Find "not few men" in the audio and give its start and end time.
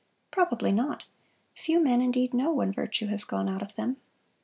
0.71-2.01